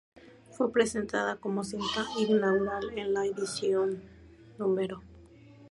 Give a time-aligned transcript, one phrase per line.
[0.49, 4.01] Fue presentada como cinta inaugural en la edición
[4.57, 4.75] No.